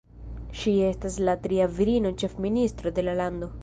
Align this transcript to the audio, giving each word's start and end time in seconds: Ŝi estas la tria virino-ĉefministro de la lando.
Ŝi 0.61 0.73
estas 0.87 1.19
la 1.29 1.37
tria 1.45 1.69
virino-ĉefministro 1.77 2.99
de 2.99 3.11
la 3.11 3.21
lando. 3.25 3.57